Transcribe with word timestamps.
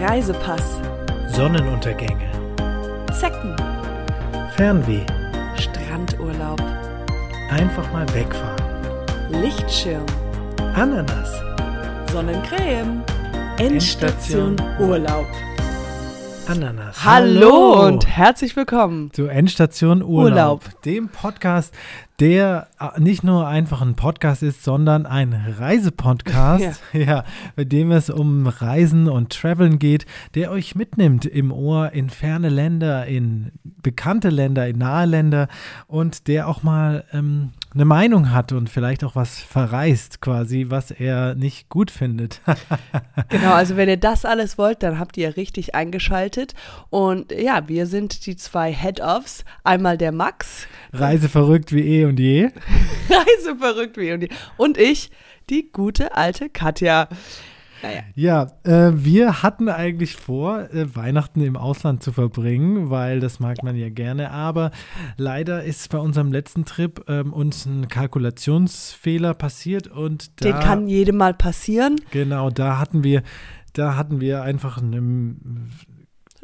Reisepass, 0.00 0.80
Sonnenuntergänge, 1.28 2.30
Zecken, 3.12 3.54
Fernweh, 4.56 5.06
Strandurlaub, 5.56 6.60
einfach 7.50 7.90
mal 7.92 8.06
wegfahren, 8.12 8.62
Lichtschirm, 9.30 10.04
Ananas, 10.74 11.30
Sonnencreme, 12.12 13.04
Endstation 13.58 14.56
Urlaub. 14.80 15.26
Ananas. 16.46 17.02
Hallo 17.04 17.86
und 17.86 18.06
herzlich 18.06 18.54
willkommen. 18.54 19.10
zu 19.12 19.26
Endstation 19.28 20.02
Urlaub, 20.02 20.64
Urlaub. 20.64 20.82
dem 20.82 21.08
Podcast, 21.08 21.74
der 22.20 22.68
äh, 22.78 23.00
nicht 23.00 23.24
nur 23.24 23.48
einfach 23.48 23.80
ein 23.80 23.94
Podcast 23.94 24.42
ist, 24.42 24.62
sondern 24.62 25.06
ein 25.06 25.32
Reisepodcast, 25.32 26.82
ja. 26.92 27.24
bei 27.56 27.64
dem 27.64 27.90
es 27.92 28.10
um 28.10 28.46
Reisen 28.46 29.08
und 29.08 29.32
Traveln 29.32 29.78
geht, 29.78 30.04
der 30.34 30.50
euch 30.50 30.74
mitnimmt 30.74 31.24
im 31.24 31.50
Ohr 31.50 31.92
in 31.92 32.10
ferne 32.10 32.50
Länder, 32.50 33.06
in 33.06 33.52
bekannte 33.82 34.28
Länder, 34.28 34.68
in 34.68 34.78
nahe 34.78 35.06
Länder 35.06 35.48
und 35.86 36.28
der 36.28 36.46
auch 36.46 36.62
mal 36.62 37.04
ähm, 37.12 37.52
eine 37.74 37.84
Meinung 37.84 38.30
hat 38.30 38.52
und 38.52 38.70
vielleicht 38.70 39.02
auch 39.02 39.16
was 39.16 39.40
verreist, 39.40 40.20
quasi, 40.20 40.66
was 40.68 40.90
er 40.92 41.34
nicht 41.34 41.68
gut 41.68 41.90
findet. 41.90 42.40
Genau, 43.28 43.52
also 43.52 43.76
wenn 43.76 43.88
ihr 43.88 43.96
das 43.96 44.24
alles 44.24 44.58
wollt, 44.58 44.82
dann 44.82 44.98
habt 44.98 45.16
ihr 45.16 45.36
richtig 45.36 45.74
eingeschaltet. 45.74 46.54
Und 46.90 47.32
ja, 47.32 47.68
wir 47.68 47.86
sind 47.86 48.26
die 48.26 48.36
zwei 48.36 48.72
Head-Offs. 48.72 49.44
Einmal 49.64 49.98
der 49.98 50.12
Max, 50.12 50.66
Reiseverrückt 50.92 51.72
wie 51.72 51.80
eh 51.80 52.04
und 52.04 52.20
je. 52.20 52.50
Reiseverrückt 53.10 53.96
wie 53.96 54.12
und 54.12 54.20
die, 54.20 54.28
und 54.56 54.78
ich, 54.78 55.10
die 55.50 55.70
gute 55.72 56.14
alte 56.16 56.48
Katja. 56.48 57.08
Naja, 57.84 58.02
Ja, 58.14 58.46
äh, 58.64 58.92
wir 58.94 59.42
hatten 59.42 59.68
eigentlich 59.68 60.16
vor, 60.16 60.70
äh, 60.72 60.96
Weihnachten 60.96 61.42
im 61.42 61.56
Ausland 61.56 62.02
zu 62.02 62.12
verbringen, 62.12 62.88
weil 62.88 63.20
das 63.20 63.40
mag 63.40 63.62
man 63.62 63.76
ja 63.76 63.90
gerne, 63.90 64.30
aber 64.30 64.70
leider 65.18 65.64
ist 65.64 65.90
bei 65.90 65.98
unserem 65.98 66.32
letzten 66.32 66.64
Trip 66.64 67.04
ähm, 67.08 67.32
uns 67.32 67.66
ein 67.66 67.88
Kalkulationsfehler 67.88 69.34
passiert 69.34 69.88
und 69.88 70.30
da, 70.42 70.50
den 70.50 70.60
kann 70.60 70.88
jedem 70.88 71.18
mal 71.18 71.34
passieren. 71.34 72.00
genau, 72.10 72.48
da 72.48 72.78
hatten 72.78 73.04
wir, 73.04 73.22
da 73.74 73.96
hatten 73.96 74.20
wir 74.20 74.42
einfach 74.42 74.78
eine, 74.78 75.02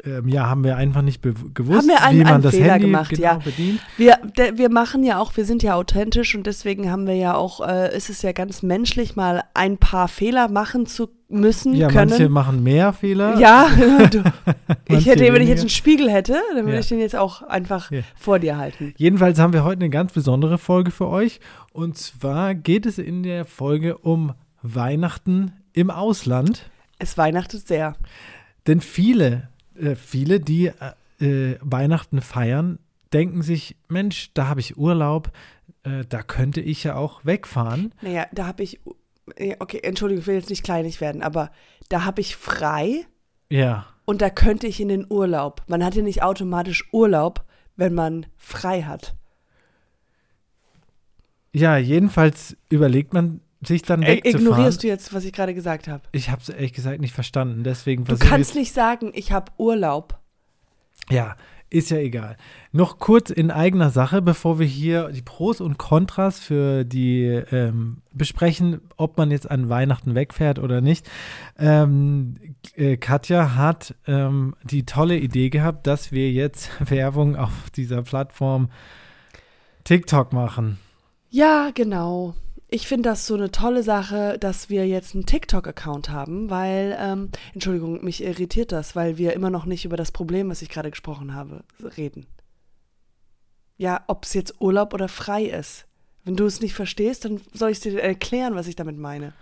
ähm, 0.03 0.27
ja, 0.27 0.47
haben 0.49 0.63
wir 0.63 0.77
einfach 0.77 1.01
nicht 1.01 1.21
gewusst, 1.21 1.89
einen- 2.01 2.19
wie 2.19 2.23
man 2.23 2.41
das 2.41 2.55
Fehler 2.55 2.73
Handy 2.73 2.85
gemacht, 2.87 3.09
genau 3.11 3.21
ja. 3.23 3.35
bedient. 3.35 3.79
Wir, 3.97 4.17
wir 4.55 4.69
machen 4.69 5.03
ja 5.03 5.19
auch, 5.19 5.35
wir 5.37 5.45
sind 5.45 5.61
ja 5.63 5.75
authentisch 5.75 6.33
und 6.35 6.47
deswegen 6.47 6.89
haben 6.89 7.05
wir 7.07 7.15
ja 7.15 7.35
auch, 7.35 7.65
äh, 7.67 7.95
ist 7.95 8.09
es 8.09 8.21
ja 8.23 8.31
ganz 8.31 8.63
menschlich, 8.63 9.15
mal 9.15 9.43
ein 9.53 9.77
paar 9.77 10.07
Fehler 10.07 10.47
machen 10.49 10.85
zu 10.87 11.09
müssen, 11.29 11.73
Ja, 11.75 11.87
können. 11.87 12.09
manche 12.09 12.29
machen 12.29 12.63
mehr 12.63 12.91
Fehler. 12.93 13.37
ja, 13.37 13.67
du, 14.11 14.23
ich 14.89 15.05
hätte, 15.05 15.31
wenn 15.31 15.41
ich 15.41 15.47
jetzt 15.49 15.61
einen 15.61 15.69
Spiegel 15.69 16.09
hätte, 16.11 16.33
dann 16.55 16.65
würde 16.65 16.73
Ja. 16.73 16.79
ich 16.79 16.87
den 16.89 16.99
jetzt 16.99 17.15
auch 17.15 17.41
einfach 17.43 17.89
Ja. 17.91 18.01
vor 18.15 18.39
dir 18.39 18.57
halten. 18.57 18.93
Jedenfalls 18.97 19.39
haben 19.39 19.53
wir 19.53 19.63
heute 19.63 19.79
eine 19.81 19.89
ganz 19.89 20.11
besondere 20.13 20.57
Folge 20.57 20.91
für 20.91 21.07
euch. 21.07 21.39
Und 21.73 21.97
zwar 21.97 22.53
geht 22.55 22.85
es 22.85 22.97
in 22.97 23.23
der 23.23 23.45
Folge 23.45 23.97
um 23.97 24.33
Weihnachten 24.61 25.53
im 25.73 25.89
Ausland. 25.89 26.69
Es 26.99 27.17
weihnachtet 27.17 27.67
sehr. 27.67 27.95
Denn 28.67 28.81
viele, 28.81 29.47
äh, 29.81 29.95
viele, 29.95 30.39
die 30.39 30.67
äh, 31.19 31.51
äh, 31.51 31.57
Weihnachten 31.61 32.21
feiern, 32.21 32.79
denken 33.13 33.41
sich, 33.41 33.75
Mensch, 33.87 34.31
da 34.33 34.47
habe 34.47 34.59
ich 34.59 34.77
Urlaub, 34.77 35.31
äh, 35.83 36.05
da 36.07 36.23
könnte 36.23 36.61
ich 36.61 36.83
ja 36.83 36.95
auch 36.95 37.25
wegfahren. 37.25 37.93
Naja, 38.01 38.27
da 38.31 38.47
habe 38.47 38.63
ich, 38.63 38.79
ja, 39.37 39.55
okay, 39.59 39.79
Entschuldigung, 39.83 40.21
ich 40.21 40.27
will 40.27 40.35
jetzt 40.35 40.49
nicht 40.49 40.63
kleinig 40.63 41.01
werden, 41.01 41.21
aber 41.21 41.51
da 41.89 42.05
habe 42.05 42.21
ich 42.21 42.35
frei 42.35 43.05
Ja, 43.49 43.87
und 44.05 44.21
da 44.21 44.29
könnte 44.29 44.67
ich 44.67 44.79
in 44.79 44.89
den 44.89 45.05
Urlaub. 45.09 45.63
Man 45.67 45.83
hat 45.83 45.95
ja 45.95 46.01
nicht 46.01 46.23
automatisch 46.23 46.85
Urlaub, 46.91 47.45
wenn 47.75 47.93
man 47.93 48.25
frei 48.37 48.83
hat. 48.83 49.15
ja, 51.53 51.77
jedenfalls 51.77 52.55
überlegt 52.69 53.13
man 53.13 53.41
sich 53.65 53.81
dann 53.83 54.01
wegzufahren. 54.01 54.45
Ignorierst 54.45 54.83
du 54.83 54.87
jetzt, 54.87 55.13
was 55.13 55.25
ich 55.25 55.33
gerade 55.33 55.53
gesagt 55.53 55.87
habe? 55.87 56.03
Ich 56.11 56.29
habe 56.29 56.41
es 56.41 56.49
ehrlich 56.49 56.73
gesagt 56.73 56.99
nicht 57.01 57.13
verstanden, 57.13 57.63
deswegen 57.63 58.05
Du 58.05 58.17
kannst 58.17 58.51
ich 58.51 58.55
nicht 58.55 58.73
sagen, 58.73 59.11
ich 59.13 59.31
habe 59.31 59.51
Urlaub. 59.57 60.19
Ja, 61.09 61.35
ist 61.71 61.89
ja 61.89 61.97
egal. 61.97 62.35
Noch 62.73 62.99
kurz 62.99 63.29
in 63.29 63.49
eigener 63.49 63.91
Sache, 63.91 64.21
bevor 64.21 64.59
wir 64.59 64.65
hier 64.65 65.07
die 65.07 65.21
Pros 65.21 65.61
und 65.61 65.77
Kontras 65.77 66.37
für 66.37 66.83
die 66.83 67.23
ähm, 67.23 68.01
besprechen, 68.11 68.81
ob 68.97 69.17
man 69.17 69.31
jetzt 69.31 69.49
an 69.49 69.69
Weihnachten 69.69 70.13
wegfährt 70.13 70.59
oder 70.59 70.81
nicht. 70.81 71.09
Ähm, 71.57 72.35
äh, 72.75 72.97
Katja 72.97 73.55
hat 73.55 73.95
ähm, 74.05 74.53
die 74.63 74.85
tolle 74.85 75.17
Idee 75.17 75.49
gehabt, 75.49 75.87
dass 75.87 76.11
wir 76.11 76.29
jetzt 76.29 76.69
Werbung 76.91 77.37
auf 77.37 77.69
dieser 77.73 78.01
Plattform 78.01 78.69
TikTok 79.85 80.33
machen. 80.33 80.77
Ja, 81.29 81.69
genau. 81.73 82.35
Ich 82.73 82.87
finde 82.87 83.09
das 83.09 83.27
so 83.27 83.33
eine 83.33 83.51
tolle 83.51 83.83
Sache, 83.83 84.37
dass 84.39 84.69
wir 84.69 84.87
jetzt 84.87 85.13
einen 85.13 85.25
TikTok-Account 85.25 86.09
haben, 86.09 86.49
weil, 86.49 86.97
ähm, 86.97 87.29
Entschuldigung, 87.53 88.01
mich 88.01 88.23
irritiert 88.23 88.71
das, 88.71 88.95
weil 88.95 89.17
wir 89.17 89.33
immer 89.33 89.49
noch 89.49 89.65
nicht 89.65 89.83
über 89.83 89.97
das 89.97 90.13
Problem, 90.13 90.49
was 90.49 90.61
ich 90.61 90.69
gerade 90.69 90.89
gesprochen 90.89 91.35
habe, 91.35 91.65
reden. 91.97 92.27
Ja, 93.75 94.05
ob 94.07 94.23
es 94.23 94.33
jetzt 94.33 94.61
Urlaub 94.61 94.93
oder 94.93 95.09
frei 95.09 95.43
ist. 95.43 95.85
Wenn 96.23 96.37
du 96.37 96.45
es 96.45 96.61
nicht 96.61 96.73
verstehst, 96.73 97.25
dann 97.25 97.41
soll 97.51 97.71
ich 97.71 97.77
es 97.79 97.83
dir 97.83 98.01
erklären, 98.01 98.55
was 98.55 98.67
ich 98.67 98.77
damit 98.77 98.97
meine. 98.97 99.33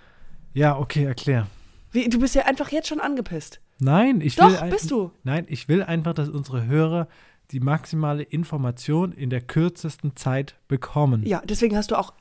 Ja, 0.56 0.80
okay, 0.80 1.04
erklär. 1.04 1.46
Wie, 1.92 2.10
du 2.10 2.20
bist 2.20 2.34
ja 2.34 2.46
einfach 2.46 2.72
jetzt 2.72 2.88
schon 2.88 3.00
angepisst. 3.00 3.62
Nein, 3.78 4.22
ich 4.22 4.38
Doch, 4.38 4.60
will 4.60 4.72
bist 4.72 4.90
du. 4.90 5.12
Nein, 5.24 5.46
ich 5.50 5.68
will 5.68 5.84
einfach, 5.84 6.16
dass 6.16 6.30
unsere 6.30 6.66
Hörer 6.66 7.08
die 7.52 7.60
maximale 7.60 8.24
Information 8.24 9.12
in 9.12 9.30
der 9.30 9.42
kürzesten 9.42 10.16
Zeit 10.16 10.56
bekommen. 10.68 11.28
Ja, 11.28 11.44
deswegen 11.46 11.78
hast 11.78 11.92
du 11.92 11.96
auch 11.96 12.14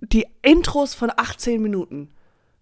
die 0.00 0.26
Intros 0.42 0.94
von 0.94 1.10
18 1.14 1.60
Minuten, 1.60 2.08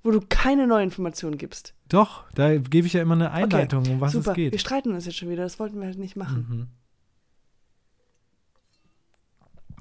wo 0.03 0.11
du 0.11 0.21
keine 0.29 0.67
neue 0.67 0.85
Information 0.85 1.39
gibst. 1.39 1.75
Doch, 1.89 2.25
da 2.35 2.57
gebe 2.57 2.87
ich 2.87 2.93
ja 2.93 3.03
immer 3.03 3.15
eine 3.15 3.31
Einleitung, 3.31 3.87
um 3.89 4.01
was 4.01 4.13
Super. 4.13 4.33
es 4.33 4.37
Wir 4.37 4.51
geht. 4.51 4.61
streiten 4.61 4.93
uns 4.93 5.07
jetzt 5.07 5.17
schon 5.17 5.31
wieder, 5.31 5.43
das 5.45 5.59
wollten 5.59 5.79
wir 5.81 5.87
halt 5.87 5.99
nicht 5.99 6.17
machen. 6.17 6.47
Mhm. 6.49 6.67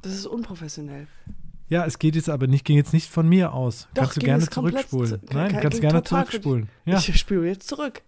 Das 0.02 0.14
ist 0.14 0.26
unprofessionell. 0.26 1.08
Ja, 1.70 1.86
es 1.86 2.00
geht 2.00 2.16
jetzt 2.16 2.30
aber 2.30 2.48
nicht, 2.48 2.64
ging 2.64 2.78
jetzt 2.78 2.94
nicht 2.94 3.10
von 3.10 3.28
mir 3.28 3.52
aus. 3.54 3.90
Doch, 3.94 4.04
kannst 4.04 4.18
du 4.18 4.22
gerne 4.22 4.48
zurückspulen. 4.48 5.20
zu- 5.20 5.34
Nein, 5.36 5.52
kann- 5.52 5.62
kannst 5.64 5.78
du 5.78 5.82
gerne 5.82 6.04
zurückspulen. 6.04 6.70
Ja, 6.86 6.98
ich, 6.98 7.10
Ich 7.10 7.18
spüre 7.20 7.46
jetzt 7.46 7.68
zurück. 7.68 8.04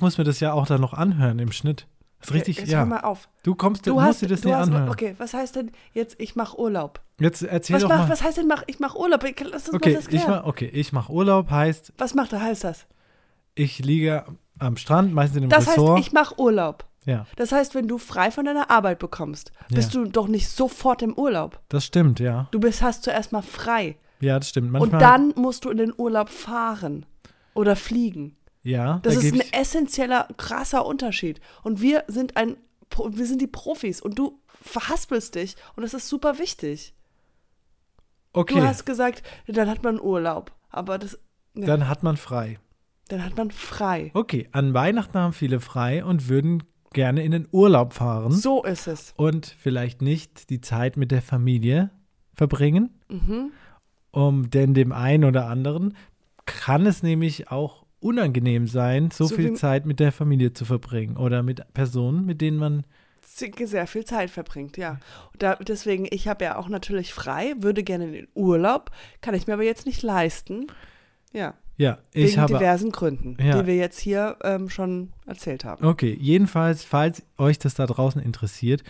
muss 0.00 0.16
mir 0.16 0.24
das 0.24 0.40
ja 0.40 0.52
auch 0.54 0.66
dann 0.66 0.80
noch 0.80 0.94
anhören 0.94 1.38
im 1.40 1.52
Schnitt. 1.52 1.86
ist 2.22 2.32
richtig, 2.32 2.58
Jetzt 2.58 2.70
ja. 2.70 2.78
hör 2.78 2.86
mal 2.86 3.00
auf. 3.00 3.28
Du 3.42 3.54
kommst, 3.54 3.86
Du 3.86 3.94
musst 3.94 4.06
hast, 4.06 4.22
dir 4.22 4.28
das 4.28 4.44
nicht 4.44 4.54
anhören. 4.54 4.88
okay, 4.88 5.14
was 5.18 5.34
heißt 5.34 5.56
denn 5.56 5.72
jetzt, 5.92 6.16
ich 6.20 6.36
mache 6.36 6.58
Urlaub? 6.58 7.00
Jetzt 7.20 7.42
erzähl 7.42 7.76
Was, 7.76 7.82
doch 7.82 7.88
mach, 7.88 7.98
mal. 8.00 8.08
was 8.08 8.22
heißt 8.22 8.38
denn, 8.38 8.46
mach, 8.46 8.64
ich 8.66 8.80
mache 8.80 8.98
Urlaub? 8.98 9.22
Ich- 9.24 9.38
Lass 9.40 9.68
uns 9.68 9.74
okay, 9.74 9.90
mal 9.90 9.96
das 10.02 10.08
ich 10.12 10.26
mach, 10.26 10.44
okay, 10.44 10.66
ich 10.72 10.92
mache 10.92 11.12
Urlaub, 11.12 11.50
heißt, 11.50 11.92
was 11.98 12.14
macht 12.14 12.32
da, 12.32 12.40
heißt 12.40 12.64
das? 12.64 12.86
ich 13.54 13.78
liege 13.80 14.24
am 14.58 14.76
Strand, 14.76 15.12
meistens 15.12 15.36
in 15.38 15.42
einem 15.44 15.50
Das 15.50 15.66
heißt, 15.66 15.78
Ressort. 15.78 16.00
ich 16.00 16.12
mache 16.12 16.38
Urlaub. 16.40 16.84
ja, 17.04 17.26
Das 17.36 17.52
heißt, 17.52 17.74
wenn 17.74 17.88
du 17.88 17.98
frei 17.98 18.30
von 18.30 18.44
deiner 18.44 18.70
Arbeit 18.70 18.98
bekommst, 18.98 19.52
bist 19.70 19.94
Ja. 19.94 20.00
du 20.02 20.10
doch 20.10 20.28
nicht 20.28 20.48
sofort 20.48 21.02
im 21.02 21.14
Urlaub. 21.14 21.60
das 21.68 21.84
stimmt, 21.84 22.20
ja. 22.20 22.48
Du 22.52 22.60
bist, 22.60 22.80
hast 22.82 23.02
zuerst 23.04 23.32
mal 23.32 23.42
frei. 23.42 23.96
Ja, 24.20 24.38
das 24.38 24.48
stimmt. 24.50 24.70
Manchmal, 24.70 24.92
Und 24.94 25.00
dann 25.02 25.32
musst 25.36 25.64
du 25.64 25.70
in 25.70 25.78
den 25.78 25.92
Urlaub 25.96 26.28
fahren 26.28 27.06
oder 27.54 27.74
fliegen. 27.76 28.36
ja, 28.62 29.00
Das 29.02 29.14
da 29.14 29.20
ist 29.20 29.32
ein 29.34 29.42
essentieller, 29.52 30.28
krasser 30.36 30.84
Unterschied. 30.86 31.40
Und 31.62 31.80
wir 31.80 32.04
sind 32.06 32.36
ein, 32.36 32.56
wir 33.12 33.26
sind 33.26 33.40
die 33.40 33.46
Profis 33.46 34.00
und 34.00 34.18
du 34.18 34.38
verhaspelst 34.62 35.34
dich 35.34 35.56
und 35.76 35.82
das 35.82 35.94
ist 35.94 36.08
super 36.08 36.38
wichtig. 36.38 36.94
Okay, 38.32 38.54
Du 38.54 38.62
hast 38.62 38.84
gesagt, 38.86 39.22
dann 39.46 39.68
hat 39.68 39.82
man 39.82 40.00
Urlaub. 40.00 40.52
Aber 40.70 40.98
das, 40.98 41.12
ja, 41.54 41.66
dann, 41.66 41.80
dann 41.80 41.88
hat 41.88 42.02
man 42.02 42.16
frei. 42.16 42.58
hat 43.10 43.36
man 43.36 43.50
frei. 43.50 44.10
Okay, 44.14 44.48
an 44.52 44.72
Weihnachten 44.74 45.18
haben 45.18 45.32
viele 45.32 45.60
frei 45.60 46.04
und 46.04 46.28
würden 46.28 46.62
gerne 46.92 47.22
in 47.24 47.30
den 47.32 47.48
Urlaub 47.52 47.92
fahren. 47.92 48.32
So 48.32 48.62
ist 48.64 48.86
es. 48.88 49.14
und 49.16 49.46
vielleicht 49.46 50.02
nicht 50.02 50.50
die 50.50 50.60
Zeit 50.60 50.96
mit 50.96 51.10
der 51.10 51.22
Familie 51.22 51.90
verbringen, 52.34 52.90
Mhm. 53.08 53.50
um 54.12 54.50
denn 54.50 54.74
dem 54.74 54.92
einen 54.92 55.24
oder 55.24 55.46
anderen 55.46 55.94
kann 56.46 56.86
es 56.86 57.02
nämlich 57.02 57.50
auch 57.50 57.84
unangenehm 58.00 58.66
sein, 58.66 59.10
so, 59.12 59.26
So 59.26 59.36
viel 59.36 59.52
Zeit 59.54 59.86
mit 59.86 60.00
der 60.00 60.10
Familie 60.10 60.52
zu 60.52 60.64
verbringen 60.64 61.16
oder 61.16 61.42
mit 61.42 61.62
Personen, 61.74 62.24
mit 62.26 62.40
denen 62.40 62.56
man 62.56 62.84
Sehr 63.40 63.86
viel 63.86 64.04
Zeit 64.04 64.30
verbringt, 64.30 64.76
ja. 64.76 64.98
Und 65.32 65.42
da, 65.42 65.56
deswegen, 65.56 66.06
ich 66.10 66.28
habe 66.28 66.44
ja 66.44 66.56
auch 66.56 66.68
natürlich 66.68 67.12
frei, 67.14 67.54
würde 67.58 67.82
gerne 67.82 68.06
in 68.06 68.12
den 68.12 68.28
Urlaub, 68.34 68.90
kann 69.20 69.34
ich 69.34 69.46
mir 69.46 69.54
aber 69.54 69.64
jetzt 69.64 69.86
nicht 69.86 70.02
leisten. 70.02 70.66
Ja. 71.32 71.54
Ja, 71.76 71.96
ich 72.12 72.32
Wegen 72.32 72.40
habe. 72.42 72.58
diversen 72.58 72.92
Gründen, 72.92 73.38
Ja. 73.42 73.58
die 73.58 73.66
wir 73.66 73.74
jetzt 73.74 73.98
hier 73.98 74.36
ähm, 74.42 74.68
schon 74.68 75.14
erzählt 75.24 75.64
haben. 75.64 75.82
Okay, 75.86 76.14
jedenfalls, 76.20 76.84
falls 76.84 77.22
euch 77.38 77.58
das 77.58 77.72
da 77.72 77.86
draußen 77.86 78.20
interessiert, 78.20 78.82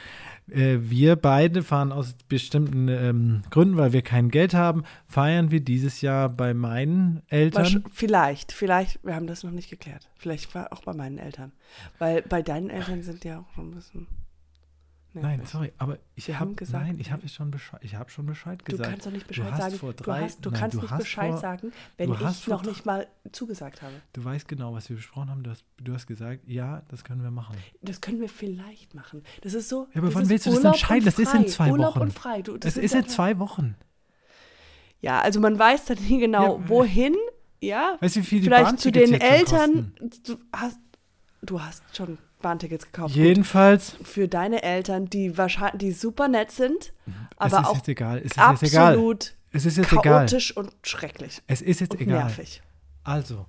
äh, 0.51 0.79
wir 0.81 1.15
beide 1.15 1.63
fahren 1.63 1.93
aus 1.93 2.17
bestimmten 2.29 2.89
ähm, 2.89 3.43
Gründen, 3.51 3.77
weil 3.77 3.93
wir 3.93 4.03
kein 4.03 4.29
Geld 4.29 4.55
haben, 4.55 4.83
feiern 5.07 5.53
wir 5.53 5.61
dieses 5.61 6.01
Jahr 6.01 6.29
bei 6.29 6.53
meinen 6.53 7.23
Eltern. 7.29 7.85
Vielleicht, 7.93 8.51
vielleicht, 8.51 9.05
wir 9.05 9.15
haben 9.15 9.29
das 9.29 9.45
noch 9.45 9.53
nicht 9.53 9.71
geklärt. 9.71 10.11
Vielleicht 10.19 10.53
auch 10.57 10.83
bei 10.83 10.93
meinen 10.93 11.19
Eltern. 11.19 11.53
Weil 12.01 12.23
bei 12.23 12.43
deinen 12.43 12.71
Eltern 12.71 13.05
sind 13.05 13.25
ja 13.25 13.39
auch 13.39 13.55
schon 13.55 13.69
ein 13.71 13.75
bisschen. 13.77 14.09
Nein, 15.13 15.39
nervig. 15.39 15.49
sorry, 15.49 15.73
aber 15.79 15.99
ich 16.15 16.33
habe 16.39 16.55
gesagt, 16.55 16.85
nein, 16.85 16.97
ich 17.01 17.11
habe 17.11 17.29
schon 17.29 17.51
Bescheid, 17.51 17.81
ich 17.83 17.95
habe 17.97 18.11
schon 18.11 18.27
Bescheid 18.27 18.61
Du 18.65 18.71
gesagt. 18.71 18.91
kannst 18.91 19.07
doch 19.07 19.11
nicht 19.11 19.27
Bescheid 19.27 19.57
sagen. 19.57 19.75
vor 19.77 19.93
du 19.93 20.05
drei- 20.05 20.23
hast, 20.23 20.45
du 20.45 20.51
nein, 20.51 20.61
kannst 20.61 20.77
du 20.77 20.81
nicht 20.83 20.99
Bescheid 20.99 21.31
vor- 21.33 21.39
sagen, 21.41 21.73
wenn 21.97 22.09
du 22.11 22.15
ich 22.15 22.47
noch 22.47 22.63
nicht 22.65 22.87
mal 22.87 23.09
zugesagt 23.33 23.83
habe. 23.83 23.95
Du 24.13 24.25
weißt 24.25 24.47
genau, 24.47 24.73
was 24.73 24.89
wir 24.89 24.97
besprochen 24.97 25.31
haben. 25.31 25.43
Du 25.43 25.51
hast, 25.51 25.65
du 25.79 25.93
hast 25.93 26.07
gesagt, 26.07 26.43
ja, 26.47 26.83
das 26.89 27.03
können 27.03 27.23
wir 27.23 27.31
machen. 27.33 27.57
Das 27.83 28.01
können 28.01 28.21
wir 28.21 28.29
vielleicht 28.29 28.95
machen. 28.95 29.23
Das 29.43 29.55
ist 29.55 29.69
so. 29.69 29.89
Ja, 29.95 29.99
aber 30.01 30.07
das 30.09 30.15
wann 30.15 30.29
willst 30.29 30.47
du 30.47 30.51
das 30.51 30.59
Urlaub 30.59 30.75
entscheiden? 30.75 31.05
Das 31.05 31.19
ist 31.19 31.35
in 31.35 31.49
zwei 31.49 31.71
Urlaub 31.73 31.95
Wochen. 31.97 32.01
und 32.03 32.13
frei. 32.13 32.43
Du, 32.43 32.57
Das 32.57 32.75
sind 32.75 32.85
ist 32.85 32.95
in 32.95 33.09
zwei 33.09 33.39
Wochen. 33.41 33.75
Ja, 35.01 35.21
also 35.21 35.41
man 35.41 35.59
weiß 35.59 35.87
dann 35.87 35.99
nie 35.99 36.19
genau, 36.21 36.59
Ja, 36.59 36.69
wohin. 36.69 37.17
Ja, 37.63 37.97
Weißt 38.01 38.17
du, 38.17 38.21
wie 38.21 38.25
viel 38.25 38.39
die 38.41 38.45
vielleicht 38.47 38.79
zu 38.79 38.91
den 38.93 39.13
Eltern. 39.15 39.93
Du 40.27 40.37
hast, 40.53 40.79
du 41.43 41.61
hast 41.63 41.83
schon 41.97 42.19
Bahntickets 42.43 42.87
gekauft. 42.87 43.15
Gut. 43.15 43.23
Jedenfalls, 43.23 43.97
Für 44.03 44.29
deine 44.29 44.63
Eltern, 44.63 45.07
die 45.11 45.37
wahrscheinlich, 45.37 45.79
die 45.79 45.93
super 45.93 46.29
nett 46.29 46.51
sind, 46.51 46.93
aber 47.37 47.69
auch 47.69 47.77
jetzt 47.77 47.89
egal. 47.89 48.19
Es 48.19 48.25
ist 48.33 48.37
jetzt 48.37 48.63
egal. 48.63 48.93
absolut 48.93 49.35
Es 49.53 49.67
ist 49.67 49.77
jetzt 49.77 49.93
egal. 49.93 50.03
chaotisch 50.03 50.57
und 50.57 50.73
schrecklich 50.83 51.43
Es 51.47 51.61
ist 51.63 51.81
jetzt 51.81 51.93
und 51.93 52.01
egal. 52.01 52.19
nervig. 52.25 52.63
Also, 53.05 53.47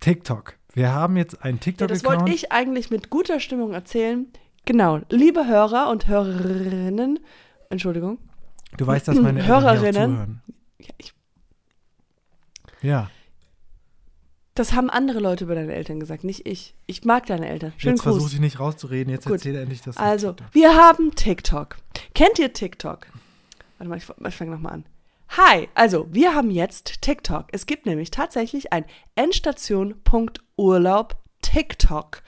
TikTok. 0.00 0.54
Wir 0.74 0.92
haben 0.92 1.16
jetzt 1.16 1.42
einen 1.44 1.60
Ja, 1.64 1.86
das 1.86 2.02
wollte 2.04 2.32
ich 2.32 2.50
eigentlich 2.50 2.90
mit 2.90 3.10
guter 3.10 3.40
Stimmung 3.40 3.72
erzählen. 3.74 4.26
Genau, 4.64 5.00
liebe 5.10 5.46
Hörer 5.46 5.90
und 5.90 6.06
Hörerinnen, 6.08 7.18
Entschuldigung, 7.68 8.18
du 8.78 8.86
weißt, 8.86 9.08
dass 9.08 9.16
meine 9.18 9.40
Eltern 9.40 9.44
hier 9.44 9.56
auch 9.56 9.62
Hörerinnen. 9.62 10.10
zuhören. 10.12 10.42
ja, 10.78 10.88
ich, 10.98 11.14
Ja, 12.80 13.10
das 14.54 14.74
haben 14.74 14.90
andere 14.90 15.18
Leute 15.18 15.44
über 15.44 15.54
deine 15.54 15.72
Eltern 15.72 16.00
gesagt, 16.00 16.24
nicht 16.24 16.46
ich. 16.46 16.74
Ich 16.86 17.04
mag 17.04 17.26
deine 17.26 17.48
Eltern. 17.48 17.72
Schönen 17.78 17.96
jetzt 17.96 18.02
versuche 18.02 18.32
ich 18.32 18.40
nicht 18.40 18.60
rauszureden. 18.60 19.12
Jetzt 19.12 19.24
Gut. 19.24 19.34
erzähl 19.34 19.56
endlich 19.56 19.80
das. 19.80 19.96
Also, 19.96 20.34
wir 20.52 20.76
haben 20.76 21.14
TikTok. 21.14 21.76
Kennt 22.14 22.38
ihr 22.38 22.52
TikTok? 22.52 23.06
Warte 23.78 23.88
mal, 23.88 23.96
ich, 23.96 24.04
ich 24.26 24.34
fange 24.34 24.50
nochmal 24.50 24.74
an. 24.74 24.84
Hi, 25.30 25.68
also 25.74 26.06
wir 26.10 26.34
haben 26.34 26.50
jetzt 26.50 27.00
TikTok. 27.00 27.46
Es 27.52 27.64
gibt 27.64 27.86
nämlich 27.86 28.10
tatsächlich 28.10 28.72
ein 28.72 28.84
Endstation.urlaub 29.14 31.16
TikTok. 31.40 32.22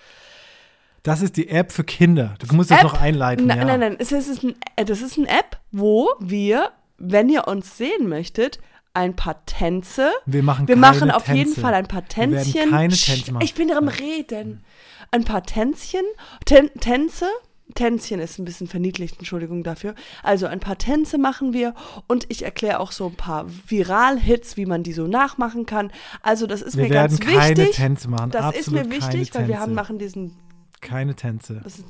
Das 1.03 1.21
ist 1.21 1.37
die 1.37 1.51
App 1.51 1.71
für 1.71 1.85
Kinder. 1.85 2.35
Du 2.39 2.55
musst 2.57 2.71
das 2.71 2.79
App? 2.79 2.85
noch 2.85 2.99
einleiten. 2.99 3.47
Nein, 3.47 3.59
ja. 3.59 3.65
nein, 3.67 3.81
nein, 3.81 3.97
es 3.99 4.11
ist 4.11 4.43
ein, 4.43 4.55
das 4.77 5.03
ist 5.03 5.19
eine 5.19 5.29
App, 5.29 5.61
wo 5.71 6.09
wir, 6.19 6.71
wenn 6.97 7.29
ihr 7.29 7.47
uns 7.47 7.77
sehen 7.77 8.09
möchtet, 8.09 8.59
ein 8.95 9.15
paar 9.17 9.45
Tänze. 9.47 10.11
Wir 10.25 10.43
machen 10.43 10.67
Wir 10.69 10.77
keine 10.77 10.81
machen 10.87 11.11
auf 11.11 11.27
jeden 11.29 11.45
Tänze. 11.47 11.61
Fall 11.61 11.75
ein 11.75 11.87
paar 11.87 12.03
Wir 12.09 12.31
werden 12.31 12.45
Tänzchen. 12.45 12.71
keine 12.71 12.95
Sch- 12.95 13.07
Tänze 13.07 13.33
machen. 13.33 13.45
Ich 13.45 13.55
bin 13.55 13.69
darum 13.69 13.89
reden. 13.89 14.65
Ein 15.11 15.25
paar 15.25 15.43
Tänzchen, 15.43 16.05
Tän 16.47 16.71
Tänze. 16.81 17.27
Tänzchen 17.75 18.21
ist 18.21 18.39
ein 18.39 18.45
bisschen 18.45 18.67
verniedlicht, 18.69 19.19
Entschuldigung 19.19 19.65
dafür. 19.65 19.95
Also 20.23 20.47
ein 20.47 20.61
paar 20.61 20.77
Tänze 20.77 21.17
machen 21.19 21.53
wir 21.55 21.75
und 22.07 22.27
ich 22.29 22.45
erkläre 22.45 22.79
auch 22.79 22.93
so 22.93 23.07
ein 23.07 23.15
paar 23.17 23.47
Viral-Hits, 23.69 24.57
wie 24.59 24.67
man 24.67 24.83
die 24.83 24.93
so 24.93 25.07
nachmachen 25.07 25.65
kann. 25.65 25.91
Also 26.23 26.47
das 26.47 26.61
ist 26.63 26.77
Wir 26.77 26.85
mir 26.85 26.91
werden 26.91 27.19
ganz 27.19 27.21
keine 27.21 27.57
wichtig. 27.57 27.77
Tänze 27.77 28.09
machen. 28.11 28.31
das 28.31 28.45
Absolut 28.45 28.67
ist 28.67 28.71
mir 28.71 28.91
wichtig, 28.91 29.31
keine 29.31 29.45
weil 29.45 29.49
wir 29.49 29.55
Tänze. 29.55 29.61
haben, 29.61 29.75
machen 29.75 29.99
diesen. 29.99 30.37
Keine 30.83 31.15
Tänze. 31.17 31.63
Ist, 31.65 31.85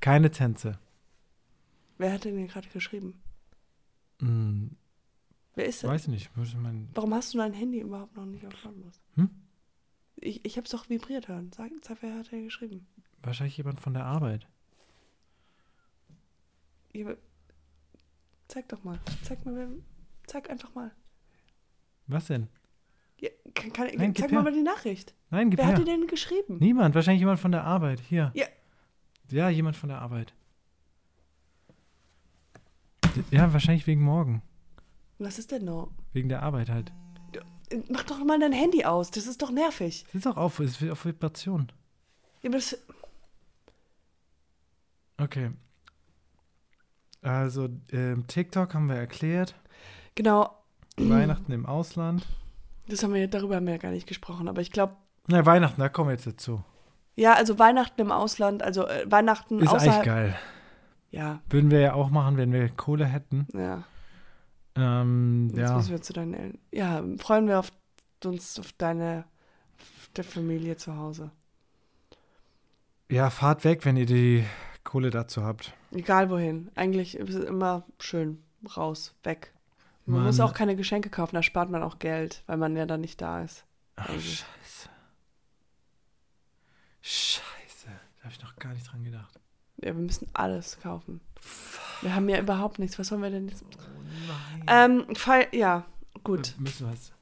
Keine 0.00 0.30
Tänze. 0.30 0.78
wer 1.98 2.12
hat 2.12 2.24
denn 2.24 2.38
hier 2.38 2.46
gerade 2.46 2.68
geschrieben? 2.68 3.20
Hm, 4.20 4.76
Wer 5.58 5.66
ist 5.66 5.82
denn? 5.82 5.90
weiß 5.90 6.06
nicht. 6.06 6.30
Warum 6.94 7.14
hast 7.14 7.34
du 7.34 7.38
dein 7.38 7.52
Handy 7.52 7.80
überhaupt 7.80 8.16
noch 8.16 8.26
nicht 8.26 8.46
auf 8.46 8.62
lautlos? 8.62 9.00
Hm? 9.16 9.28
Ich, 10.14 10.44
ich 10.44 10.56
hab's 10.56 10.70
doch 10.70 10.88
vibriert 10.88 11.26
hören. 11.26 11.50
Sag, 11.52 11.72
sag 11.82 11.98
wer 12.00 12.14
hat 12.14 12.30
denn 12.30 12.44
geschrieben? 12.44 12.86
wahrscheinlich 13.24 13.56
jemand 13.56 13.80
von 13.80 13.92
der 13.92 14.06
Arbeit. 14.06 14.46
Ich, 16.92 17.04
zeig 18.46 18.68
doch 18.68 18.84
mal. 18.84 19.00
Zeig 19.24 19.44
mal, 19.44 19.56
wer, 19.56 19.68
zeig 20.28 20.48
einfach 20.48 20.72
mal. 20.76 20.92
Was 22.06 22.26
denn? 22.28 22.46
Ja, 23.18 23.30
kann, 23.52 23.72
kann, 23.72 23.88
Nein, 23.96 24.14
zeig 24.14 24.30
mal 24.30 24.44
mal 24.44 24.52
die 24.52 24.62
Nachricht. 24.62 25.12
Nein, 25.30 25.50
gib 25.50 25.58
Wer 25.58 25.66
her. 25.66 25.74
hat 25.74 25.80
dir 25.80 25.86
denn 25.86 26.06
geschrieben? 26.06 26.58
Niemand. 26.60 26.94
Wahrscheinlich 26.94 27.20
jemand 27.20 27.40
von 27.40 27.50
der 27.50 27.64
Arbeit. 27.64 27.98
Hier. 27.98 28.30
Ja. 28.34 28.46
Ja, 29.32 29.48
jemand 29.48 29.76
von 29.76 29.88
der 29.88 30.00
Arbeit. 30.00 30.32
Ja, 33.32 33.52
wahrscheinlich 33.52 33.88
wegen 33.88 34.02
morgen. 34.02 34.40
Was 35.18 35.38
ist 35.38 35.50
denn 35.50 35.64
noch? 35.64 35.90
Wegen 36.12 36.28
der 36.28 36.42
Arbeit 36.42 36.68
halt. 36.70 36.92
Mach 37.90 38.04
doch 38.04 38.18
mal 38.24 38.38
dein 38.38 38.52
Handy 38.52 38.84
aus. 38.84 39.10
Das 39.10 39.26
ist 39.26 39.42
doch 39.42 39.50
nervig. 39.50 40.04
Das 40.12 40.14
ist 40.22 40.26
auch 40.26 40.36
auf, 40.38 40.58
es 40.60 40.80
ist 40.80 40.90
auf 40.90 41.04
Vibration. 41.04 41.70
Ja, 42.42 42.48
aber 42.50 42.58
das, 42.58 42.78
Okay. 45.20 45.50
Also, 47.22 47.68
ähm, 47.90 48.26
TikTok 48.26 48.74
haben 48.74 48.88
wir 48.88 48.96
erklärt. 48.96 49.54
genau. 50.14 50.54
Weihnachten 50.96 51.52
im 51.52 51.64
Ausland. 51.66 52.26
Das 52.88 53.02
haben 53.04 53.14
wir, 53.14 53.28
darüber 53.28 53.56
haben 53.56 53.66
wir 53.66 53.74
ja 53.74 53.78
gar 53.78 53.92
nicht 53.92 54.06
gesprochen. 54.08 54.48
Aber 54.48 54.60
ich 54.60 54.72
glaube, 54.72 54.96
Na, 55.28 55.44
Weihnachten, 55.46 55.80
da 55.80 55.88
kommen 55.88 56.08
wir 56.08 56.14
jetzt 56.14 56.26
dazu. 56.26 56.64
ja, 57.16 57.34
also 57.34 57.58
Weihnachten 57.60 58.00
im 58.00 58.10
Ausland, 58.10 58.62
also 58.64 58.86
äh, 58.86 59.04
Weihnachten 59.10 59.60
Ist 59.60 59.68
eigentlich 59.68 59.82
außerhalb. 59.82 60.04
geil. 60.04 60.36
Ja, 61.10 61.40
Würden 61.50 61.70
wir 61.70 61.80
ja 61.80 61.94
auch 61.94 62.10
machen, 62.10 62.36
wenn 62.36 62.52
wir 62.52 62.68
Kohle 62.70 63.04
hätten. 63.06 63.46
ja. 63.54 63.84
Ähm, 64.78 65.48
Jetzt 65.50 65.58
ja. 65.70 65.76
müssen 65.76 65.90
wir 65.90 66.02
zu 66.02 66.12
deinen 66.12 66.34
Eltern. 66.34 66.58
Ja, 66.72 67.02
freuen 67.18 67.46
wir 67.48 67.58
auf, 67.58 67.70
uns 68.24 68.58
auf 68.58 68.72
deine 68.72 69.24
auf 69.78 70.08
der 70.16 70.24
Familie 70.24 70.76
zu 70.76 70.96
Hause. 70.96 71.30
ja, 73.10 73.30
fahrt 73.30 73.64
weg, 73.64 73.84
wenn 73.84 73.96
ihr 73.96 74.06
die 74.06 74.44
Kohle 74.84 75.10
dazu 75.10 75.42
habt. 75.44 75.72
Egal 75.92 76.30
wohin. 76.30 76.70
Eigentlich 76.74 77.16
ist 77.16 77.34
es 77.34 77.44
immer 77.44 77.84
schön 77.98 78.42
raus, 78.76 79.14
weg. 79.22 79.52
Man 80.06 80.18
Mann. 80.18 80.26
muss 80.26 80.40
auch 80.40 80.54
keine 80.54 80.76
Geschenke 80.76 81.10
kaufen, 81.10 81.34
da 81.34 81.42
spart 81.42 81.70
man 81.70 81.82
auch 81.82 81.98
Geld, 81.98 82.42
weil 82.46 82.56
man 82.56 82.74
ja 82.76 82.86
dann 82.86 83.00
nicht 83.02 83.20
da 83.20 83.42
ist. 83.42 83.64
Ach, 83.96 84.08
Also. 84.08 84.20
scheiße. 84.20 84.88
Scheiße. 87.02 87.86
Da 87.86 88.24
habe 88.24 88.32
ich 88.32 88.42
noch 88.42 88.56
gar 88.56 88.72
nicht 88.72 88.90
dran 88.90 89.04
gedacht. 89.04 89.38
Ja, 89.76 89.94
wir 89.94 90.02
müssen 90.02 90.28
alles 90.32 90.78
kaufen. 90.80 91.20
Wir 92.02 92.14
haben 92.14 92.28
ja 92.28 92.38
überhaupt 92.38 92.78
nichts. 92.78 92.98
Was 92.98 93.08
sollen 93.08 93.22
wir 93.22 93.30
denn 93.30 93.48
jetzt? 93.48 93.64
Oh 93.64 94.64
nein. 94.66 95.04
Ähm, 95.08 95.16
fall, 95.16 95.46
ja, 95.52 95.84
gut. 96.24 96.54
Wir 96.56 96.62
müssen 96.62 96.90
was. 96.90 97.12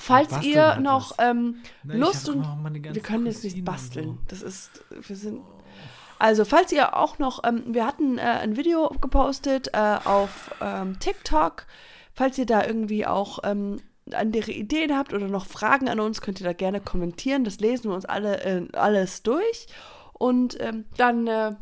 Falls 0.00 0.42
ihr 0.42 0.76
noch 0.80 1.12
ähm, 1.18 1.56
Nein, 1.84 1.98
Lust 1.98 2.28
und 2.28 2.44
wir 2.72 3.02
können 3.02 3.26
jetzt 3.26 3.44
nicht 3.44 3.64
basteln. 3.64 4.06
so. 4.06 4.18
Das 4.28 4.42
ist, 4.42 4.84
wir 4.90 5.16
sind. 5.16 5.42
Also, 6.18 6.44
falls 6.44 6.72
ihr 6.72 6.96
auch 6.96 7.18
noch, 7.18 7.44
ähm, 7.44 7.62
wir 7.66 7.86
hatten 7.86 8.18
äh, 8.18 8.22
ein 8.22 8.56
Video 8.56 8.88
gepostet 9.00 9.68
äh, 9.74 9.98
auf 10.04 10.54
ähm, 10.60 10.98
TikTok. 10.98 11.66
Falls 12.14 12.38
ihr 12.38 12.46
da 12.46 12.64
irgendwie 12.66 13.06
auch 13.06 13.40
ähm, 13.44 13.80
andere 14.12 14.52
Ideen 14.52 14.96
habt 14.96 15.12
oder 15.12 15.28
noch 15.28 15.46
Fragen 15.46 15.88
an 15.88 16.00
uns, 16.00 16.20
könnt 16.20 16.40
ihr 16.40 16.46
da 16.46 16.52
gerne 16.52 16.80
kommentieren. 16.80 17.44
Das 17.44 17.60
lesen 17.60 17.90
wir 17.90 17.94
uns 17.94 18.04
alle 18.04 18.42
äh, 18.42 18.66
alles 18.72 19.22
durch. 19.22 19.66
Und 20.12 20.60
ähm, 20.60 20.84
dann, 20.96 21.26
äh, 21.26 21.54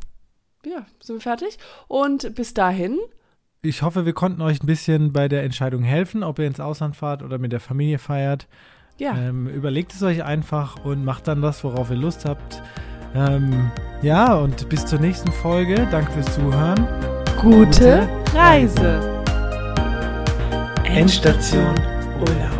ja, 0.65 0.87
sind 1.01 1.17
wir 1.17 1.21
fertig. 1.21 1.59
Und 1.89 2.35
bis 2.35 2.55
dahin, 2.55 2.99
Ich 3.63 3.83
hoffe, 3.83 4.07
wir 4.07 4.13
konnten 4.15 4.41
euch 4.43 4.63
ein 4.63 4.67
bisschen 4.67 5.13
bei 5.13 5.29
der 5.29 5.43
Entscheidung 5.45 5.83
helfen, 5.83 6.23
ob 6.23 6.39
ihr 6.39 6.47
ins 6.47 6.61
Ausland 6.61 6.97
fahrt 6.97 7.23
oder 7.23 7.39
mit 7.39 7.53
der 7.53 7.61
Familie 7.61 7.99
feiert. 7.99 8.47
ja, 8.99 9.15
Ähm, 9.17 9.47
überlegt 9.47 9.93
es 9.93 10.03
euch 10.03 10.23
einfach 10.25 10.85
und 10.85 11.05
macht 11.05 11.29
dann 11.29 11.43
das, 11.43 11.63
worauf 11.65 11.91
ihr 11.91 11.97
Lust 11.97 12.25
habt. 12.25 12.63
Ähm, 13.15 13.71
ja, 14.03 14.35
und 14.35 14.69
bis 14.69 14.87
zur 14.87 14.99
nächsten 15.01 15.33
Folge. 15.33 15.87
Danke 15.91 16.13
fürs 16.13 16.35
Zuhören. 16.35 16.87
gute 17.41 18.09
Reise. 18.35 19.01
Endstation 20.85 21.75
Urlaub. 22.21 22.60